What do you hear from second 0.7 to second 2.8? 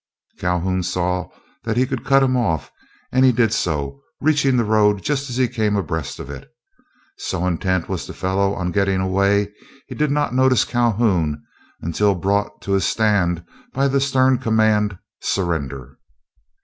saw that he could cut him off,